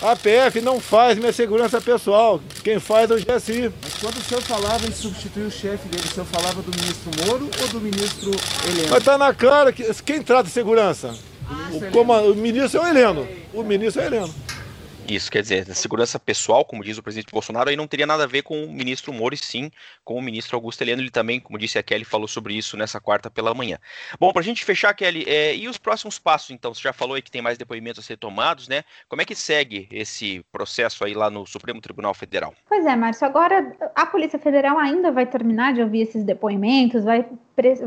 a 0.02 0.16
PF 0.16 0.62
não 0.62 0.80
faz 0.80 1.18
minha 1.18 1.34
segurança 1.34 1.82
pessoal. 1.82 2.40
Quem 2.64 2.80
faz 2.80 3.12
é 3.12 3.16
o 3.16 3.18
GSI. 3.18 3.72
Mas 3.82 3.94
quando 3.96 4.18
o 4.18 4.22
senhor 4.22 4.42
falava 4.42 4.88
em 4.88 4.92
substituir 4.92 5.44
o 5.44 5.52
chefe 5.52 5.90
dele, 5.90 6.04
o 6.06 6.14
senhor 6.14 6.26
falava 6.26 6.62
do 6.62 6.72
ministro 6.72 7.12
Moro 7.26 7.50
ou 7.62 7.68
do 7.68 7.82
ministro 7.82 8.32
Heleno? 8.66 8.90
Mas 8.92 9.04
tá 9.04 9.18
na 9.18 9.34
cara 9.34 9.74
que 9.74 9.84
quem 10.04 10.22
trata 10.22 10.50
segurança? 10.50 11.14
O, 11.72 11.92
como, 11.92 12.14
o 12.14 12.36
ministro 12.36 12.80
é 12.80 12.84
o 12.84 12.88
Heleno. 12.88 13.28
O 13.54 13.64
ministro 13.64 14.02
é 14.02 14.06
o 14.06 14.08
Heleno. 14.08 14.36
Isso, 15.10 15.32
quer 15.32 15.42
dizer, 15.42 15.66
segurança 15.74 16.20
pessoal, 16.20 16.64
como 16.64 16.84
diz 16.84 17.00
o 17.00 17.04
presidente 17.04 17.32
Bolsonaro, 17.32 17.70
aí 17.70 17.76
não 17.76 17.88
teria 17.88 18.06
nada 18.06 18.26
a 18.26 18.28
ver 18.28 18.44
com 18.44 18.64
o 18.64 18.72
ministro 18.72 19.12
Moro, 19.12 19.34
e 19.34 19.38
sim 19.38 19.72
com 20.06 20.16
o 20.16 20.22
ministro 20.22 20.56
Augusto 20.56 20.84
Heleno. 20.84 21.02
Ele 21.02 21.10
também, 21.10 21.40
como 21.40 21.58
disse 21.58 21.80
a 21.80 21.84
Kelly, 21.84 22.06
falou 22.06 22.28
sobre 22.28 22.54
isso 22.54 22.78
nessa 22.78 23.00
quarta 23.02 23.30
pela 23.30 23.52
manhã. 23.56 23.80
Bom, 24.20 24.32
para 24.32 24.42
a 24.42 24.44
gente 24.44 24.64
fechar, 24.64 24.94
Kelly, 24.94 25.26
é, 25.28 25.56
e 25.56 25.68
os 25.68 25.80
próximos 25.80 26.20
passos, 26.20 26.52
então? 26.52 26.72
Você 26.74 26.82
já 26.82 26.94
falou 26.94 27.16
aí 27.16 27.24
que 27.24 27.32
tem 27.32 27.42
mais 27.42 27.58
depoimentos 27.58 28.04
a 28.04 28.06
ser 28.06 28.18
tomados, 28.18 28.68
né? 28.68 28.84
Como 29.08 29.20
é 29.20 29.26
que 29.26 29.34
segue 29.34 29.88
esse 29.92 30.46
processo 30.52 31.04
aí 31.04 31.16
lá 31.16 31.32
no 31.32 31.44
Supremo 31.48 31.82
Tribunal 31.82 32.14
Federal? 32.14 32.54
Pois 32.68 32.86
é, 32.86 32.96
Márcio, 32.96 33.26
agora 33.26 33.76
a 33.96 34.06
Polícia 34.06 34.38
Federal 34.38 34.78
ainda 34.78 35.12
vai 35.12 35.26
terminar 35.26 35.74
de 35.74 35.82
ouvir 35.82 36.02
esses 36.02 36.24
depoimentos, 36.24 37.04
vai 37.04 37.26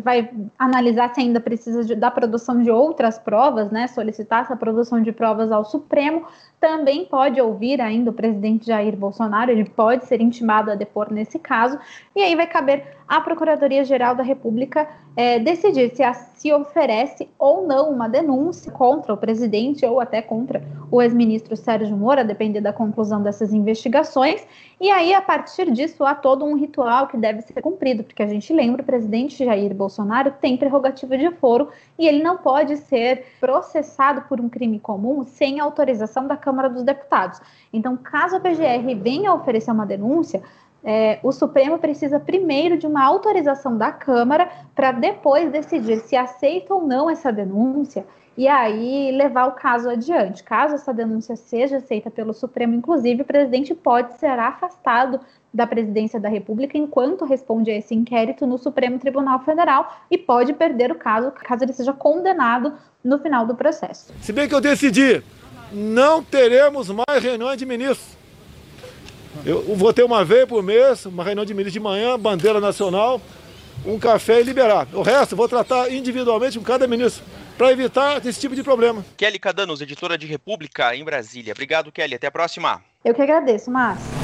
vai 0.02 0.30
analisar 0.58 1.14
se 1.14 1.20
ainda 1.20 1.40
precisa 1.40 1.84
de, 1.84 1.94
da 1.94 2.10
produção 2.10 2.62
de 2.62 2.70
outras 2.70 3.18
provas, 3.18 3.70
né? 3.70 3.86
Solicitar 3.86 4.42
essa 4.42 4.56
produção 4.56 5.02
de 5.02 5.12
provas 5.12 5.50
ao 5.50 5.64
Supremo. 5.64 6.26
Também 6.60 7.06
pode 7.12 7.38
ouvir 7.38 7.78
ainda 7.78 8.10
o 8.10 8.14
presidente 8.14 8.68
Jair 8.68 8.96
Bolsonaro, 8.96 9.50
ele 9.50 9.66
pode 9.66 10.06
ser 10.06 10.22
intimado 10.22 10.70
a 10.70 10.74
depor 10.74 11.12
nesse 11.12 11.38
caso, 11.38 11.78
e 12.16 12.22
aí 12.22 12.34
vai 12.34 12.46
caber 12.46 12.96
à 13.12 13.20
Procuradoria-Geral 13.20 14.14
da 14.14 14.22
República 14.22 14.88
é, 15.14 15.38
decidir 15.38 15.94
se 15.94 16.02
a, 16.02 16.14
se 16.14 16.50
oferece 16.50 17.28
ou 17.38 17.66
não 17.66 17.90
uma 17.90 18.08
denúncia 18.08 18.72
contra 18.72 19.12
o 19.12 19.18
presidente 19.18 19.84
ou 19.84 20.00
até 20.00 20.22
contra 20.22 20.62
o 20.90 21.02
ex-ministro 21.02 21.54
Sérgio 21.54 21.94
Moro, 21.94 22.20
a 22.20 22.22
depender 22.22 22.62
da 22.62 22.72
conclusão 22.72 23.22
dessas 23.22 23.52
investigações. 23.52 24.46
E 24.80 24.90
aí, 24.90 25.12
a 25.12 25.20
partir 25.20 25.70
disso, 25.70 26.06
há 26.06 26.14
todo 26.14 26.46
um 26.46 26.56
ritual 26.56 27.06
que 27.06 27.18
deve 27.18 27.42
ser 27.42 27.60
cumprido, 27.60 28.02
porque 28.02 28.22
a 28.22 28.26
gente 28.26 28.50
lembra, 28.50 28.80
o 28.80 28.86
presidente 28.86 29.44
Jair 29.44 29.74
Bolsonaro 29.74 30.32
tem 30.40 30.56
prerrogativa 30.56 31.18
de 31.18 31.30
foro 31.32 31.68
e 31.98 32.08
ele 32.08 32.22
não 32.22 32.38
pode 32.38 32.78
ser 32.78 33.26
processado 33.38 34.22
por 34.22 34.40
um 34.40 34.48
crime 34.48 34.80
comum 34.80 35.22
sem 35.26 35.60
autorização 35.60 36.26
da 36.26 36.36
Câmara 36.38 36.70
dos 36.70 36.82
Deputados. 36.82 37.42
Então, 37.70 37.94
caso 37.94 38.36
a 38.36 38.40
PGR 38.40 38.94
venha 39.02 39.34
oferecer 39.34 39.70
uma 39.70 39.84
denúncia, 39.84 40.42
é, 40.84 41.20
o 41.22 41.30
Supremo 41.30 41.78
precisa 41.78 42.18
primeiro 42.18 42.76
de 42.76 42.86
uma 42.86 43.04
autorização 43.04 43.76
da 43.76 43.92
Câmara 43.92 44.50
para 44.74 44.92
depois 44.92 45.50
decidir 45.50 46.00
se 46.00 46.16
aceita 46.16 46.74
ou 46.74 46.86
não 46.86 47.08
essa 47.08 47.32
denúncia 47.32 48.04
e 48.36 48.48
aí 48.48 49.12
levar 49.12 49.46
o 49.46 49.52
caso 49.52 49.90
adiante. 49.90 50.42
Caso 50.42 50.74
essa 50.74 50.92
denúncia 50.92 51.36
seja 51.36 51.76
aceita 51.76 52.10
pelo 52.10 52.32
Supremo, 52.32 52.74
inclusive, 52.74 53.22
o 53.22 53.26
presidente 53.26 53.74
pode 53.74 54.14
ser 54.18 54.38
afastado 54.38 55.20
da 55.52 55.66
presidência 55.66 56.18
da 56.18 56.30
República 56.30 56.78
enquanto 56.78 57.26
responde 57.26 57.70
a 57.70 57.76
esse 57.76 57.94
inquérito 57.94 58.46
no 58.46 58.56
Supremo 58.56 58.98
Tribunal 58.98 59.40
Federal 59.40 60.00
e 60.10 60.16
pode 60.16 60.54
perder 60.54 60.90
o 60.90 60.94
caso 60.94 61.30
caso 61.30 61.64
ele 61.64 61.74
seja 61.74 61.92
condenado 61.92 62.72
no 63.04 63.18
final 63.18 63.46
do 63.46 63.54
processo. 63.54 64.14
Se 64.20 64.32
bem 64.32 64.48
que 64.48 64.54
eu 64.54 64.60
decidi, 64.60 65.22
não 65.70 66.22
teremos 66.22 66.88
mais 66.88 67.22
reuniões 67.22 67.58
de 67.58 67.66
ministros. 67.66 68.21
Eu 69.44 69.74
vou 69.74 69.92
ter 69.92 70.04
uma 70.04 70.24
vez 70.24 70.46
por 70.46 70.62
mês, 70.62 71.04
uma 71.04 71.24
reunião 71.24 71.44
de 71.44 71.52
ministros 71.52 71.72
de 71.72 71.80
manhã, 71.80 72.18
bandeira 72.18 72.60
nacional, 72.60 73.20
um 73.84 73.98
café 73.98 74.40
e 74.40 74.44
liberar. 74.44 74.86
O 74.92 75.02
resto, 75.02 75.34
vou 75.34 75.48
tratar 75.48 75.90
individualmente 75.90 76.58
com 76.58 76.64
cada 76.64 76.86
ministro 76.86 77.24
para 77.58 77.72
evitar 77.72 78.24
esse 78.24 78.40
tipo 78.40 78.54
de 78.54 78.62
problema. 78.62 79.04
Kelly 79.16 79.38
Cadanos, 79.38 79.80
editora 79.80 80.16
de 80.16 80.26
República 80.26 80.94
em 80.94 81.04
Brasília. 81.04 81.52
Obrigado, 81.52 81.90
Kelly. 81.90 82.14
Até 82.14 82.28
a 82.28 82.30
próxima. 82.30 82.82
Eu 83.04 83.14
que 83.14 83.22
agradeço, 83.22 83.70
Márcio. 83.70 84.21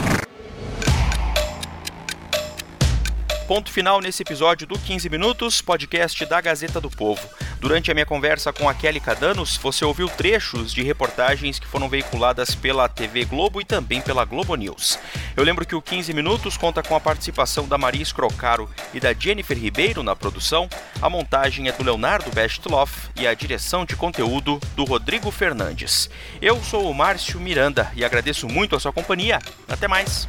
Ponto 3.49 3.73
final 3.73 3.99
nesse 4.03 4.23
episódio 4.23 4.67
do 4.67 4.79
15 4.79 5.09
Minutos, 5.09 5.63
podcast 5.63 6.27
da 6.27 6.39
Gazeta 6.39 6.79
do 6.83 6.91
Povo. 6.91 7.27
Durante 7.59 7.91
a 7.91 7.95
minha 7.95 8.05
conversa 8.05 8.53
com 8.53 8.69
a 8.69 8.75
Kelly 8.75 9.01
Cadanos, 9.01 9.57
você 9.57 9.87
ouviu 9.87 10.07
trechos 10.07 10.71
de 10.71 10.83
reportagens 10.83 11.59
que 11.59 11.67
foram 11.67 11.89
veiculadas 11.89 12.55
pela 12.55 12.87
TV 12.91 13.25
Globo 13.25 13.59
e 13.59 13.65
também 13.65 14.03
pela 14.03 14.27
Globo 14.27 14.55
News. 14.55 14.99
Eu 15.35 15.43
lembro 15.45 15.65
que 15.65 15.75
o 15.75 15.81
15 15.81 16.13
Minutos 16.13 16.59
conta 16.59 16.83
com 16.83 16.95
a 16.95 17.01
participação 17.01 17.67
da 17.67 17.79
Maria 17.79 18.03
Escrocaro 18.03 18.69
e 18.93 19.01
da 19.01 19.15
Jennifer 19.15 19.57
Ribeiro 19.57 20.03
na 20.03 20.15
produção, 20.15 20.69
A 21.01 21.09
montagem 21.09 21.69
é 21.69 21.73
do 21.73 21.83
Leonardo 21.83 22.31
Bestloff 22.31 23.09
e 23.17 23.27
a 23.27 23.33
direção 23.33 23.87
de 23.87 23.97
conteúdo 23.97 24.61
do 24.77 24.85
Rodrigo 24.85 25.31
Fernandes. 25.31 26.11
Eu 26.43 26.63
sou 26.63 26.91
o 26.91 26.95
Márcio 26.95 27.41
Miranda 27.41 27.91
e 27.97 28.05
agradeço 28.05 28.47
muito 28.47 28.77
a 28.77 28.81
sua 28.81 28.93
companhia. 28.93 29.39
Até 29.67 29.89
mais! 29.89 30.29